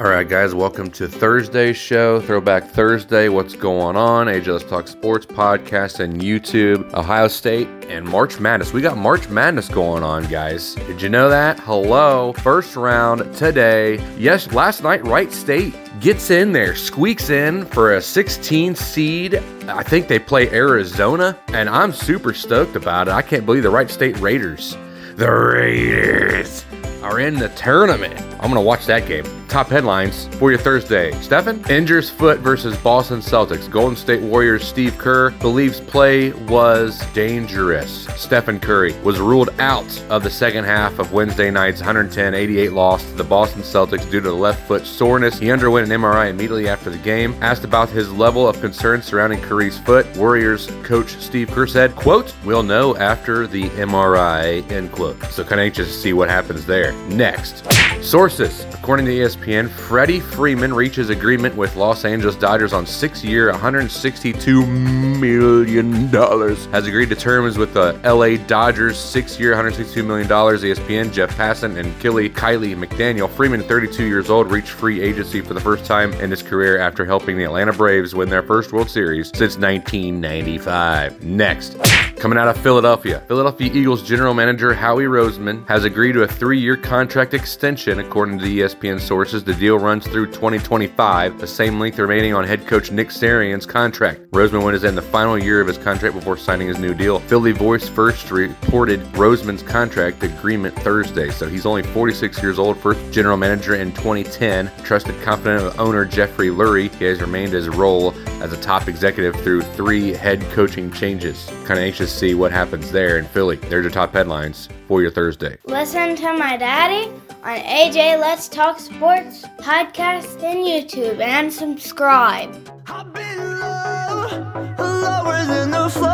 [0.00, 3.28] All right, guys, welcome to Thursday's show, Throwback Thursday.
[3.28, 4.28] What's going on?
[4.28, 8.72] AJ Talk Sports podcast and YouTube, Ohio State, and March Madness.
[8.72, 10.76] We got March Madness going on, guys.
[10.86, 11.58] Did you know that?
[11.58, 12.32] Hello.
[12.34, 13.96] First round today.
[14.16, 19.34] Yes, last night, Wright State gets in there, squeaks in for a 16 seed.
[19.66, 23.14] I think they play Arizona, and I'm super stoked about it.
[23.14, 24.76] I can't believe the Wright State Raiders.
[25.16, 26.64] The Raiders
[27.02, 28.20] are in the tournament.
[28.34, 29.24] I'm going to watch that game.
[29.48, 31.10] Top headlines for your Thursday.
[31.22, 33.68] Stefan injures foot versus Boston Celtics.
[33.70, 38.04] Golden State Warriors Steve Kerr believes play was dangerous.
[38.14, 43.14] Stephen Curry was ruled out of the second half of Wednesday night's 110-88 loss to
[43.14, 45.38] the Boston Celtics due to left foot soreness.
[45.38, 47.34] He underwent an MRI immediately after the game.
[47.40, 52.34] Asked about his level of concern surrounding Curry's foot, Warriors coach Steve Kerr said, quote,
[52.44, 55.22] we'll know after the MRI, end quote.
[55.24, 56.87] So kind of anxious to see what happens there.
[57.08, 57.64] Next.
[58.02, 58.64] Sources.
[58.74, 66.08] According to ESPN, Freddie Freeman reaches agreement with Los Angeles Dodgers on six-year, $162 million.
[66.08, 70.28] Has agreed to terms with the LA Dodgers, six-year, $162 million.
[70.28, 73.28] ESPN, Jeff Passan and Killy Kiley McDaniel.
[73.28, 77.04] Freeman, 32 years old, reached free agency for the first time in his career after
[77.04, 81.22] helping the Atlanta Braves win their first World Series since 1995.
[81.22, 81.76] Next.
[82.18, 86.58] Coming out of Philadelphia, Philadelphia Eagles general manager Howie Roseman has agreed to a three
[86.58, 87.98] year contract extension.
[87.98, 92.44] According to the ESPN sources, the deal runs through 2025, the same length remaining on
[92.44, 94.20] head coach Nick Sirianni's contract.
[94.30, 97.20] Roseman went is in the final year of his contract before signing his new deal.
[97.20, 103.00] Philly Voice first reported Roseman's contract agreement Thursday, so he's only 46 years old, first
[103.12, 104.70] general manager in 2010.
[104.84, 109.34] Trusted confidant of owner Jeffrey Lurie, he has remained his role as a top executive
[109.42, 111.46] through three head coaching changes.
[111.64, 113.56] Kind of anxious to see what happens there in Philly.
[113.56, 115.58] There's your top headlines for your Thursday.
[115.64, 117.12] Listen to my daddy
[117.44, 122.50] on AJ Let's Talk Sports podcast and YouTube and subscribe.
[122.86, 126.08] I've been low, lower than the floor.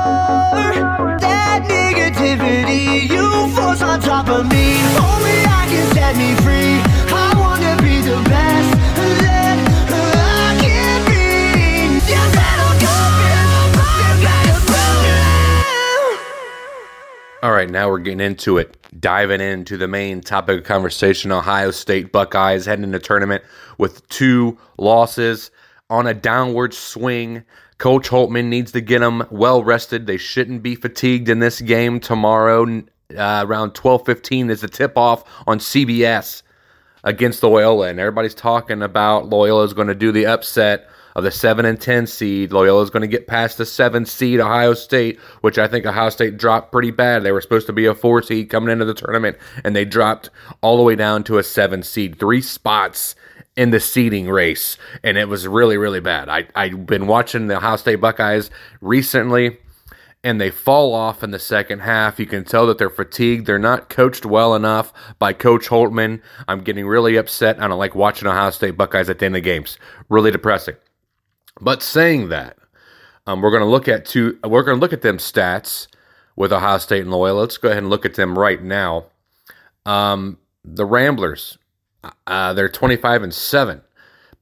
[1.20, 1.63] That
[17.64, 18.76] right, now we're getting into it.
[18.98, 23.42] Diving into the main topic of conversation Ohio State Buckeyes heading into tournament
[23.78, 25.50] with two losses
[25.90, 27.44] on a downward swing.
[27.78, 30.06] Coach Holtmann needs to get them well rested.
[30.06, 32.82] They shouldn't be fatigued in this game tomorrow.
[33.16, 36.42] Uh, around 12:15 is the tip off on CBS
[37.02, 41.30] against Loyola, and everybody's talking about Loyola is going to do the upset of the
[41.30, 42.52] seven and ten seed.
[42.52, 46.10] Loyola is going to get past the seven seed Ohio State, which I think Ohio
[46.10, 47.22] State dropped pretty bad.
[47.22, 50.30] They were supposed to be a four seed coming into the tournament, and they dropped
[50.60, 53.14] all the way down to a seven seed, three spots
[53.56, 56.28] in the seeding race, and it was really really bad.
[56.28, 58.50] I I've been watching the Ohio State Buckeyes
[58.80, 59.58] recently
[60.24, 62.18] and they fall off in the second half.
[62.18, 63.46] You can tell that they're fatigued.
[63.46, 66.22] They're not coached well enough by Coach Holtmann.
[66.48, 67.60] I'm getting really upset.
[67.60, 69.78] I don't like watching Ohio State Buckeyes at the end of games.
[70.08, 70.76] Really depressing.
[71.60, 72.56] But saying that,
[73.26, 74.38] um, we're going to look at two.
[74.44, 75.86] We're going to look at them stats
[76.36, 77.40] with Ohio State and Loyola.
[77.40, 79.06] Let's go ahead and look at them right now.
[79.86, 81.58] Um, the Ramblers,
[82.26, 83.82] uh, they're 25 and seven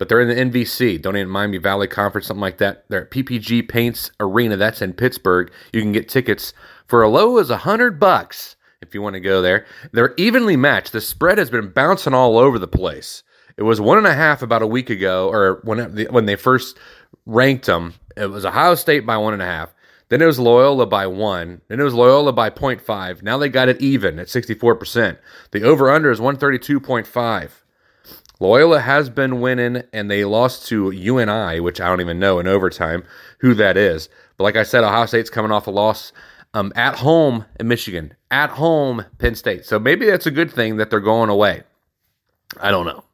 [0.03, 2.85] but they're in the MVC, don't Miami Valley Conference, something like that.
[2.89, 4.57] They're at PPG Paints Arena.
[4.57, 5.53] That's in Pittsburgh.
[5.73, 6.53] You can get tickets
[6.89, 9.65] for a low as a hundred bucks if you want to go there.
[9.93, 10.91] They're evenly matched.
[10.91, 13.23] The spread has been bouncing all over the place.
[13.57, 16.79] It was one and a half about a week ago, or when when they first
[17.27, 17.95] ranked them.
[18.17, 19.75] It was Ohio State by one and a half.
[20.09, 21.63] Then it was Loyola by one.
[21.69, 23.23] Then it was Loyola by 0.5.
[23.23, 25.17] Now they got it even at 64%.
[25.53, 27.51] The over under is 132.5.
[28.39, 32.47] Loyola has been winning, and they lost to UNI, which I don't even know in
[32.47, 33.05] overtime
[33.39, 34.11] who that is.
[34.37, 36.13] But like I said, Ohio State's coming off a loss
[36.53, 39.65] um, at home in Michigan, at home Penn State.
[39.65, 41.63] So maybe that's a good thing that they're going away.
[42.61, 43.05] I don't know.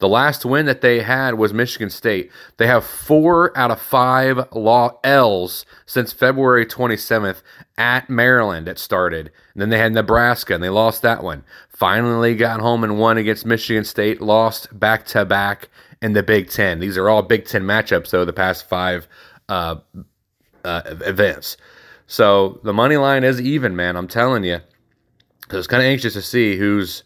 [0.00, 2.32] The last win that they had was Michigan State.
[2.56, 7.42] They have four out of five law L's since February 27th
[7.76, 8.66] at Maryland.
[8.66, 9.30] It started.
[9.52, 11.44] And then they had Nebraska and they lost that one.
[11.68, 15.68] Finally got home and won against Michigan State, lost back to back
[16.00, 16.80] in the Big Ten.
[16.80, 19.06] These are all Big Ten matchups, though, the past five
[19.50, 19.76] uh,
[20.64, 21.58] uh, events.
[22.06, 23.96] So the money line is even, man.
[23.96, 24.60] I'm telling you.
[25.50, 27.02] I was kind of anxious to see who's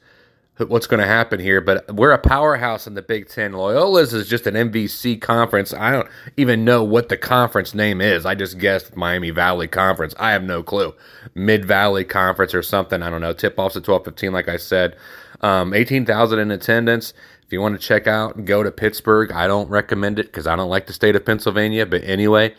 [0.58, 1.60] what's going to happen here.
[1.60, 3.52] But we're a powerhouse in the Big Ten.
[3.52, 5.72] Loyola's is just an MVC conference.
[5.72, 8.24] I don't even know what the conference name is.
[8.24, 10.14] I just guessed Miami Valley Conference.
[10.18, 10.94] I have no clue.
[11.34, 13.02] Mid Valley Conference or something.
[13.02, 13.32] I don't know.
[13.32, 14.96] Tip offs at twelve fifteen, like I said.
[15.40, 17.12] Um, Eighteen thousand in attendance.
[17.44, 19.30] If you want to check out, go to Pittsburgh.
[19.32, 21.84] I don't recommend it because I don't like the state of Pennsylvania.
[21.84, 22.54] But anyway,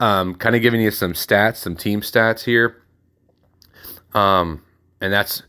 [0.00, 2.82] um, kind of giving you some stats, some team stats here.
[4.12, 4.62] Um,
[5.00, 5.42] and that's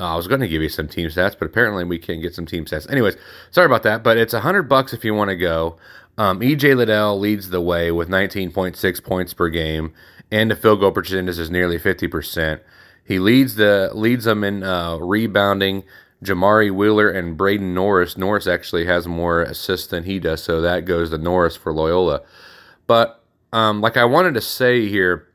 [0.00, 2.34] uh, I was going to give you some team stats, but apparently we can't get
[2.34, 2.90] some team stats.
[2.90, 3.16] Anyways,
[3.50, 4.02] sorry about that.
[4.02, 5.76] But it's a hundred bucks if you want to go.
[6.16, 9.92] Um, EJ Liddell leads the way with 19.6 points per game,
[10.30, 12.62] and the field goal percentage is nearly 50 percent.
[13.04, 15.84] He leads the leads them in uh, rebounding.
[16.22, 18.16] Jamari Wheeler and Braden Norris.
[18.16, 22.22] Norris actually has more assists than he does, so that goes to Norris for Loyola.
[22.86, 25.28] But um, like I wanted to say here,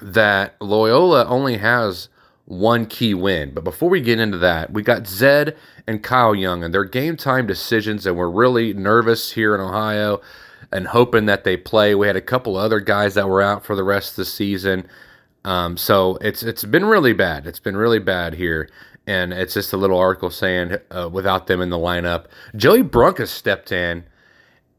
[0.00, 2.08] that Loyola only has
[2.52, 3.52] one key win.
[3.54, 5.56] But before we get into that, we got Zed
[5.86, 10.20] and Kyle Young and their game time decisions, and we're really nervous here in Ohio
[10.70, 11.94] and hoping that they play.
[11.94, 14.86] We had a couple other guys that were out for the rest of the season.
[15.44, 17.46] Um, so it's it's been really bad.
[17.46, 18.68] It's been really bad here,
[19.06, 23.18] and it's just a little article saying uh, without them in the lineup, Joey Brunk
[23.18, 24.04] has stepped in,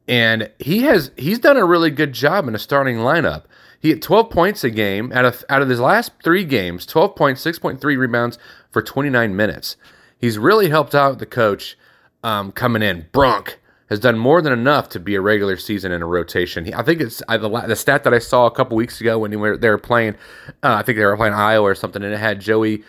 [0.08, 3.44] and he has he's done a really good job in a starting lineup.
[3.84, 7.18] He had 12 points a game out of out of his last three games, 12
[7.18, 8.40] points, 6.3 rebounds
[8.72, 9.76] for 29 minutes.
[10.18, 11.78] He's really helped out the coach
[12.24, 13.08] um, coming in.
[13.12, 13.60] Brunk
[13.90, 16.64] has done more than enough to be a regular season in a rotation.
[16.64, 19.20] He, I think it's I, the, the stat that I saw a couple weeks ago
[19.20, 20.16] when they were, they were playing.
[20.64, 22.86] Uh, I think they were playing Iowa or something, and it had Joey.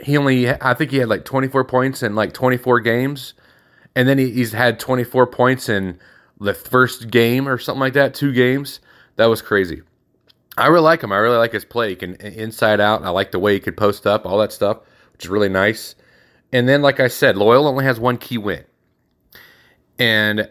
[0.00, 3.34] He only I think he had like 24 points in like 24 games,
[3.94, 5.98] and then he, he's had 24 points in
[6.40, 8.80] the first game or something like that, two games.
[9.16, 9.82] That was crazy.
[10.56, 11.12] I really like him.
[11.12, 11.90] I really like his play.
[11.90, 13.02] He can inside out.
[13.04, 14.78] I like the way he could post up, all that stuff,
[15.12, 15.94] which is really nice.
[16.52, 18.64] And then, like I said, Loyola only has one key win,
[19.98, 20.50] and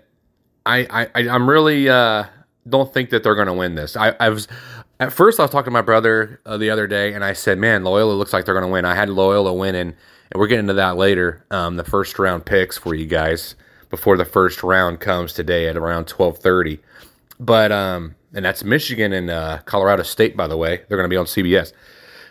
[0.66, 2.24] I, I, I'm really uh,
[2.68, 3.96] don't think that they're going to win this.
[3.96, 4.48] I, I was
[5.00, 7.58] at first I was talking to my brother uh, the other day, and I said,
[7.60, 9.94] "Man, Loyola looks like they're going to win." I had Loyola winning,
[10.32, 11.46] and we're getting to that later.
[11.52, 13.56] Um, the first round picks for you guys
[13.90, 16.80] before the first round comes today at around twelve thirty.
[17.40, 20.82] But um, and that's Michigan and uh, Colorado State, by the way.
[20.88, 21.74] They're going to be on CBS.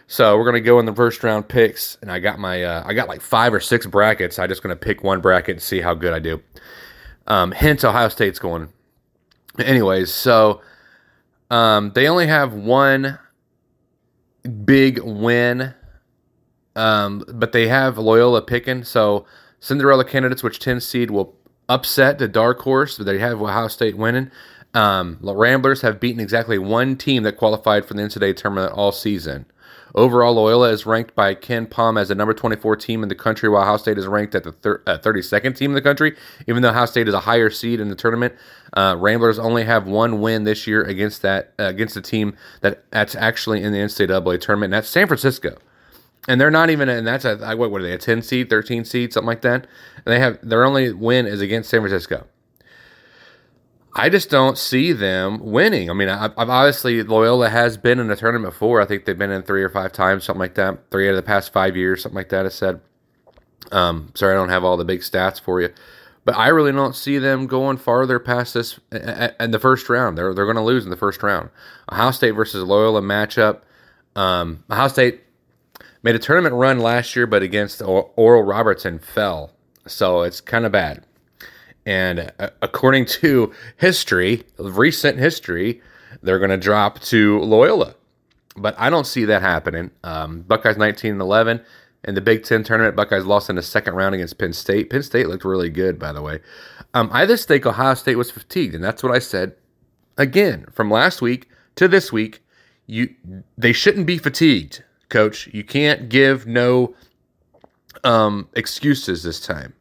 [0.07, 2.83] So we're going to go in the first round picks, and I got my uh,
[2.85, 4.39] I got like five or six brackets.
[4.39, 6.43] I'm just going to pick one bracket and see how good I do.
[7.27, 8.71] Um, hence, Ohio State's going.
[9.59, 10.63] Anyways, so
[11.51, 13.19] um, they only have one
[14.65, 15.75] big win,
[16.75, 18.83] um, but they have Loyola picking.
[18.85, 19.27] So
[19.61, 21.37] Cinderella candidates, which 10 seed will
[21.69, 24.31] upset the dark horse, but they have Ohio State winning.
[24.75, 28.93] Um, the Ramblers have beaten exactly one team that qualified for the NCAA tournament all
[28.93, 29.47] season.
[29.95, 33.63] Overall, Loyola is ranked by KenPom as the number 24 team in the country, while
[33.63, 36.17] Ohio State is ranked at the thir- uh, 32nd team in the country.
[36.47, 38.35] Even though Ohio State is a higher seed in the tournament,
[38.75, 42.85] uh, Ramblers only have one win this year against that uh, against a team that
[42.91, 44.73] that's actually in the NCAA tournament.
[44.73, 45.59] And that's San Francisco,
[46.29, 46.89] and they're not even.
[46.89, 47.93] And that's a what, what are they?
[47.93, 49.67] A 10 seed, 13 seed, something like that.
[49.97, 52.27] And they have their only win is against San Francisco.
[53.95, 55.91] I just don't see them winning.
[55.91, 58.81] I mean, I've, obviously Loyola has been in a tournament before.
[58.81, 60.91] I think they've been in three or five times, something like that.
[60.91, 62.47] Three out of the past five years, something like that.
[62.47, 62.81] I said.
[63.73, 65.73] Um, sorry, I don't have all the big stats for you,
[66.25, 70.17] but I really don't see them going farther past this in the first round.
[70.17, 71.51] They're they're going to lose in the first round.
[71.93, 73.61] Ohio State versus Loyola matchup.
[74.17, 75.21] Um, Ohio State
[76.03, 79.53] made a tournament run last year, but against Oral Robertson fell,
[79.87, 81.05] so it's kind of bad.
[81.91, 85.83] And uh, according to history, recent history,
[86.23, 87.97] they're going to drop to Loyola.
[88.57, 89.91] But I don't see that happening.
[90.05, 91.61] Um, Buckeyes 19 and 11
[92.05, 92.95] in the Big Ten tournament.
[92.95, 94.89] Buckeyes lost in the second round against Penn State.
[94.89, 96.39] Penn State looked really good, by the way.
[96.95, 99.57] Um, I just think Ohio State was fatigued, and that's what I said
[100.17, 102.41] again from last week to this week.
[102.87, 103.13] You
[103.59, 105.49] they shouldn't be fatigued, Coach.
[105.53, 106.95] You can't give no
[108.05, 109.75] um, excuses this time.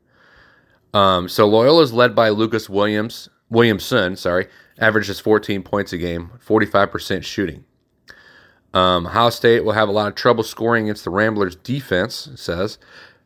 [0.93, 4.48] Um, so Loyola is led by Lucas Williams, Williamson, sorry,
[4.79, 7.65] averages 14 points a game, 45% shooting.
[8.74, 12.77] Um, Ohio State will have a lot of trouble scoring against the Ramblers' defense, says.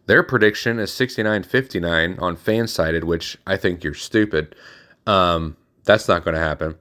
[0.06, 4.56] Their prediction is 69 59 on FanSided, which I think you're stupid.
[5.06, 5.56] Um,
[5.86, 6.76] that's not going to happen.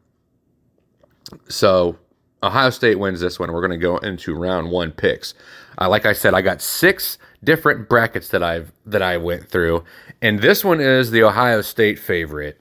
[1.49, 1.99] So
[2.42, 3.52] Ohio State wins this one.
[3.52, 5.34] We're going to go into round one picks.
[5.80, 9.84] Uh, like I said, I got six different brackets that I've that I went through,
[10.20, 12.61] and this one is the Ohio State favorite.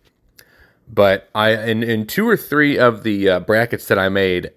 [0.87, 4.51] But I in in two or three of the uh, brackets that I made,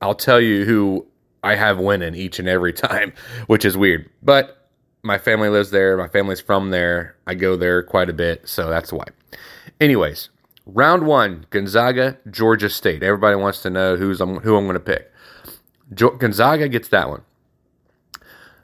[0.00, 1.06] I'll tell you who
[1.42, 3.12] I have winning each and every time,
[3.46, 4.08] which is weird.
[4.22, 4.68] But
[5.02, 5.96] my family lives there.
[5.96, 7.16] My family's from there.
[7.26, 9.04] I go there quite a bit, so that's why.
[9.80, 10.28] Anyways,
[10.66, 13.02] round one: Gonzaga, Georgia State.
[13.02, 15.10] Everybody wants to know who's who I'm going to pick.
[15.94, 17.22] Gonzaga gets that one.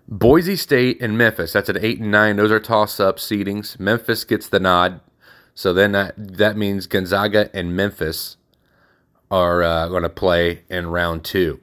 [0.09, 1.53] Boise State and Memphis.
[1.53, 2.37] That's at eight and nine.
[2.37, 3.79] Those are toss-up seedings.
[3.79, 5.01] Memphis gets the nod,
[5.55, 8.39] so then that that means Gonzaga and Memphis
[9.31, 11.61] are uh, going to play in round two.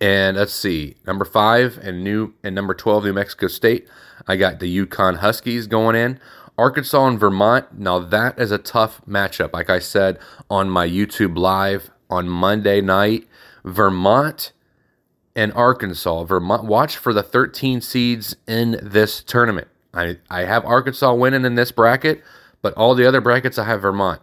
[0.00, 3.88] And let's see, number five and new and number twelve, New Mexico State.
[4.26, 6.20] I got the UConn Huskies going in.
[6.58, 7.78] Arkansas and Vermont.
[7.78, 9.52] Now that is a tough matchup.
[9.52, 13.26] Like I said on my YouTube live on Monday night,
[13.64, 14.52] Vermont
[15.34, 16.24] and Arkansas.
[16.24, 16.64] Vermont.
[16.64, 19.68] Watch for the 13 seeds in this tournament.
[19.96, 22.22] I I have Arkansas winning in this bracket,
[22.62, 24.20] but all the other brackets I have Vermont.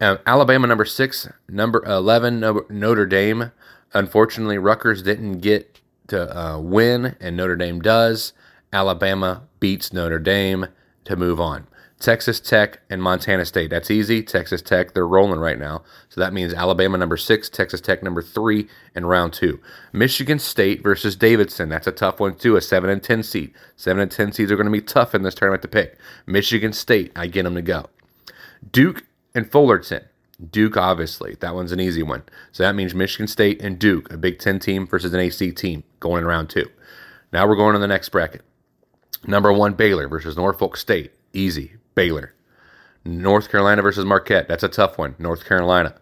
[0.00, 3.52] Uh, Alabama number six, number eleven Notre Dame.
[3.94, 8.34] Unfortunately, Rutgers didn't get to uh, win, and Notre Dame does.
[8.72, 10.66] Alabama beats Notre Dame
[11.06, 11.66] to move on.
[11.98, 13.70] Texas Tech and Montana State.
[13.70, 14.22] That's easy.
[14.22, 15.82] Texas Tech, they're rolling right now.
[16.10, 19.60] So that means Alabama number six, Texas Tech number three in round two.
[19.92, 21.70] Michigan State versus Davidson.
[21.70, 22.56] That's a tough one too.
[22.56, 23.54] A seven and ten seed.
[23.76, 25.98] Seven and ten seeds are going to be tough in this tournament to pick.
[26.26, 27.88] Michigan State, I get them to go.
[28.70, 30.04] Duke and Fullerton.
[30.50, 31.36] Duke, obviously.
[31.40, 32.24] That one's an easy one.
[32.52, 35.82] So that means Michigan State and Duke, a Big Ten team versus an AC team,
[35.98, 36.68] going in round two.
[37.32, 38.42] Now we're going to the next bracket.
[39.26, 41.12] Number one, Baylor versus Norfolk State.
[41.32, 41.72] Easy.
[41.94, 42.34] Baylor.
[43.04, 44.48] North Carolina versus Marquette.
[44.48, 45.14] That's a tough one.
[45.18, 45.94] North Carolina.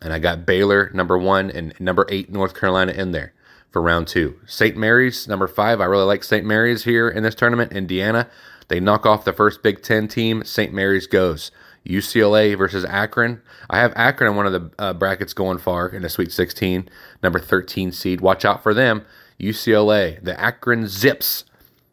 [0.00, 3.32] And I got Baylor, number one, and number eight, North Carolina in there
[3.70, 4.38] for round two.
[4.46, 4.76] St.
[4.76, 5.80] Mary's, number five.
[5.80, 6.44] I really like St.
[6.44, 7.72] Mary's here in this tournament.
[7.72, 8.28] Indiana.
[8.68, 10.44] They knock off the first Big Ten team.
[10.44, 10.72] St.
[10.72, 11.50] Mary's goes.
[11.86, 13.42] UCLA versus Akron.
[13.68, 16.88] I have Akron in one of the uh, brackets going far in the Sweet 16,
[17.22, 18.20] number 13 seed.
[18.20, 19.04] Watch out for them.
[19.40, 21.44] UCLA, the Akron Zips.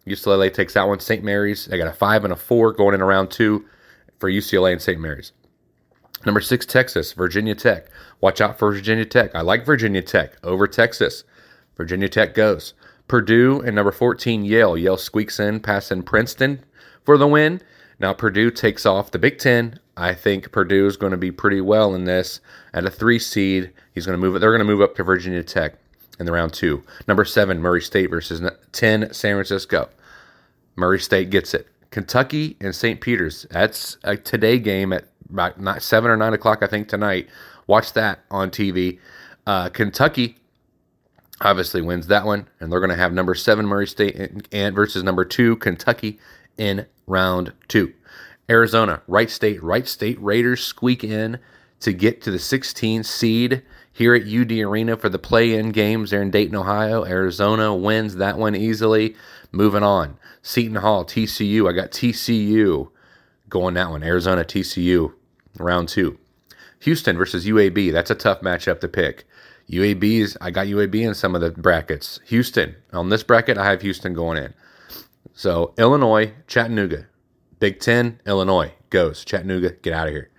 [0.09, 0.99] UCLA takes that one.
[0.99, 1.23] St.
[1.23, 3.65] Mary's, they got a five and a four going in around two
[4.19, 4.99] for UCLA and St.
[4.99, 5.31] Mary's.
[6.25, 7.87] Number six, Texas, Virginia Tech.
[8.19, 9.33] Watch out for Virginia Tech.
[9.33, 11.23] I like Virginia Tech over Texas.
[11.77, 12.73] Virginia Tech goes.
[13.07, 14.77] Purdue and number 14, Yale.
[14.77, 16.63] Yale squeaks in, passing Princeton
[17.03, 17.61] for the win.
[17.99, 19.79] Now Purdue takes off the Big Ten.
[19.97, 22.39] I think Purdue is going to be pretty well in this
[22.73, 23.71] at a three seed.
[23.93, 24.39] He's going to move.
[24.39, 25.75] They're going to move up to Virginia Tech
[26.19, 26.83] in the round two.
[27.07, 29.89] Number seven, Murray State versus ten, San Francisco.
[30.79, 31.67] Murray State gets it.
[31.91, 33.01] Kentucky and St.
[33.01, 33.45] Peter's.
[33.49, 37.27] That's a today game at about seven or nine o'clock, I think tonight.
[37.67, 38.99] Watch that on TV.
[39.45, 40.37] Uh, Kentucky
[41.41, 44.75] obviously wins that one, and they're going to have number seven Murray State and, and
[44.75, 46.19] versus number two Kentucky
[46.57, 47.93] in round two.
[48.49, 51.39] Arizona, Wright State, Wright State Raiders squeak in
[51.79, 56.21] to get to the 16 seed here at UD Arena for the play-in games there
[56.21, 57.05] in Dayton, Ohio.
[57.05, 59.15] Arizona wins that one easily.
[59.51, 61.67] Moving on, Seton Hall, TCU.
[61.69, 62.89] I got TCU
[63.49, 64.03] going that one.
[64.03, 65.13] Arizona, TCU,
[65.57, 66.19] round two.
[66.81, 67.91] Houston versus UAB.
[67.91, 69.25] That's a tough matchup to pick.
[69.69, 70.37] UAB's.
[70.41, 72.19] I got UAB in some of the brackets.
[72.25, 74.53] Houston on this bracket, I have Houston going in.
[75.33, 77.07] So Illinois, Chattanooga,
[77.59, 79.23] Big Ten, Illinois goes.
[79.23, 80.29] Chattanooga, get out of here.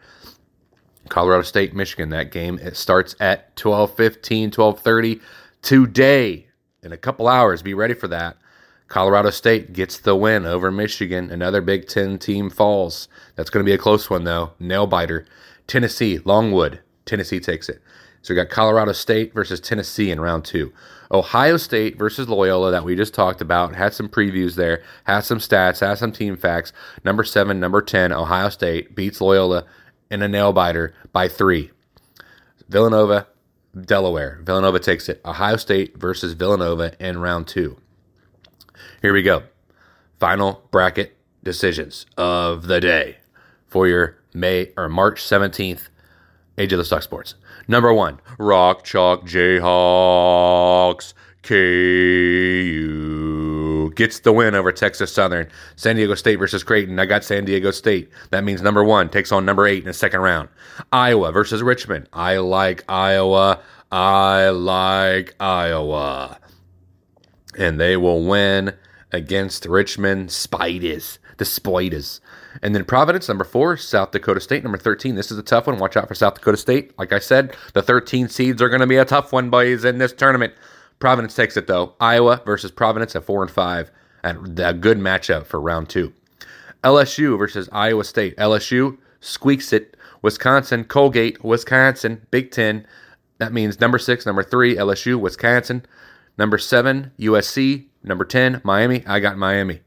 [1.09, 2.11] Colorado State, Michigan.
[2.11, 5.21] That game it starts at 12:15, 12:30
[5.63, 6.47] today.
[6.83, 8.37] In a couple hours, be ready for that.
[8.91, 11.31] Colorado State gets the win over Michigan.
[11.31, 13.07] Another Big Ten team falls.
[13.37, 14.51] That's going to be a close one, though.
[14.59, 15.27] Nail biter.
[15.69, 16.81] Tennessee, Longwood.
[17.07, 17.81] Tennessee takes it.
[18.21, 20.73] So we got Colorado State versus Tennessee in round two.
[21.13, 23.77] Ohio State versus Loyola that we just talked about.
[23.77, 26.73] Had some previews there, had some stats, had some team facts.
[27.05, 29.67] Number seven, number 10, Ohio State beats Loyola
[30.11, 31.71] in a nail biter by three.
[32.69, 33.29] Villanova,
[33.81, 34.41] Delaware.
[34.43, 35.21] Villanova takes it.
[35.25, 37.77] Ohio State versus Villanova in round two.
[39.03, 39.45] Here we go.
[40.19, 43.17] Final bracket decisions of the day
[43.67, 45.89] for your May or March 17th
[46.59, 47.37] Age of the Stock Sports.
[47.67, 51.15] Number one, Rock Chalk Jayhawks.
[51.43, 52.81] KU
[53.97, 55.49] gets the win over Texas Southern.
[55.77, 56.99] San Diego State versus Creighton.
[56.99, 58.11] I got San Diego State.
[58.31, 60.51] That means number one takes on number eight in the second round.
[60.93, 62.11] Iowa versus Richmond.
[62.13, 63.63] I like Iowa.
[63.91, 66.39] I like Iowa.
[67.59, 68.75] And they will win
[69.13, 71.19] against Richmond Spiders.
[71.39, 72.21] The Spiders.
[72.63, 75.15] And then Providence, number four, South Dakota State, number 13.
[75.15, 75.79] This is a tough one.
[75.79, 76.99] Watch out for South Dakota State.
[76.99, 79.99] Like I said, the 13 seeds are going to be a tough one, boys, in
[79.99, 80.53] this tournament.
[80.99, 81.95] Providence takes it, though.
[82.01, 83.91] Iowa versus Providence at four and five.
[84.23, 86.13] And a good matchup for round two.
[86.85, 88.37] LSU versus Iowa State.
[88.37, 89.97] LSU squeaks it.
[90.23, 92.87] Wisconsin, Colgate, Wisconsin, Big Ten.
[93.39, 95.87] That means number six, number three, LSU, Wisconsin.
[96.37, 97.87] Number seven, USC.
[98.03, 99.05] Number 10, Miami.
[99.07, 99.81] I got Miami.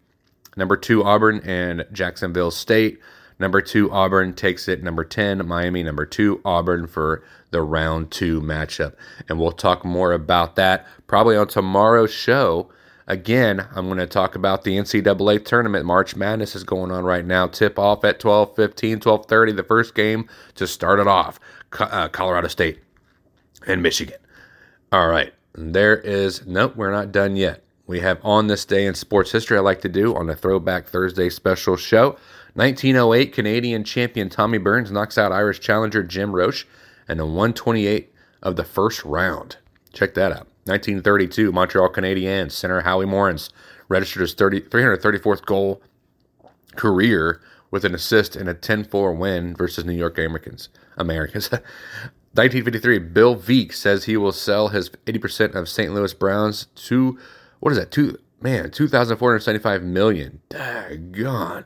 [0.55, 2.99] Number two, Auburn and Jacksonville State.
[3.39, 4.83] Number two, Auburn takes it.
[4.83, 5.83] Number 10, Miami.
[5.83, 8.93] Number two, Auburn for the round two matchup.
[9.27, 12.69] And we'll talk more about that probably on tomorrow's show.
[13.07, 15.85] Again, I'm going to talk about the NCAA tournament.
[15.85, 17.47] March Madness is going on right now.
[17.47, 21.39] Tip off at 12 15, 12 30, the first game to start it off.
[21.77, 22.79] Uh, Colorado State
[23.67, 24.17] and Michigan.
[24.91, 25.33] All right.
[25.55, 27.62] There is, nope, we're not done yet.
[27.85, 30.87] We have On This Day in Sports History I like to do on a Throwback
[30.87, 32.17] Thursday special show.
[32.53, 36.65] 1908 Canadian champion Tommy Burns knocks out Irish challenger Jim Roche
[37.09, 39.57] in a 128 of the first round.
[39.91, 40.47] Check that out.
[40.63, 43.51] 1932 Montreal Canadiens center Howie Morenz
[43.89, 45.81] registered his 30, 334th goal
[46.77, 50.69] career with an assist in a 10-4 win versus New York Americans.
[50.95, 51.49] Americans.
[52.35, 55.93] 1953 Bill Veeck says he will sell his 80% of St.
[55.93, 57.19] Louis Browns to
[57.63, 57.91] what is that?
[57.91, 60.41] Two man, 2,475 million.
[60.49, 61.63] Daggone.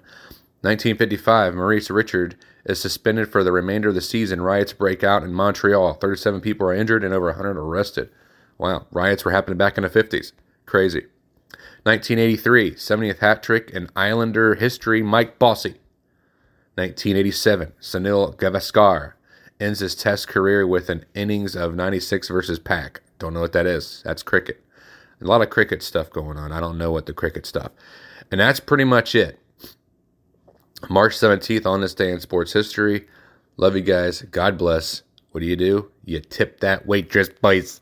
[0.61, 2.35] 1955, Maurice Richard
[2.65, 4.41] is suspended for the remainder of the season.
[4.41, 5.95] Riots break out in Montreal.
[5.95, 8.11] 37 people are injured and over 100 arrested.
[8.59, 10.33] Wow, riots were happening back in the 50s.
[10.67, 11.07] Crazy.
[11.81, 15.79] 1983, 70th hat trick in Islander history, Mike Bossy.
[16.75, 19.13] 1987, Sunil Gavaskar
[19.59, 23.01] ends his test career with an innings of 96 versus Pack.
[23.17, 24.03] Don't know what that is.
[24.05, 24.63] That's cricket.
[25.21, 26.51] A lot of cricket stuff going on.
[26.51, 27.71] I don't know what the cricket stuff.
[28.31, 29.39] And that's pretty much it.
[30.89, 33.07] March 17th on this day in sports history.
[33.57, 34.21] Love you guys.
[34.21, 35.01] God bless.
[35.31, 35.91] What do you do?
[36.05, 37.81] You tip that waitress, boys.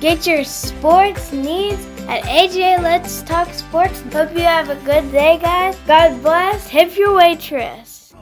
[0.00, 4.02] Get your sports needs at AJ Let's Talk Sports.
[4.12, 5.78] Hope you have a good day, guys.
[5.86, 6.68] God bless.
[6.68, 8.12] Tip your waitress.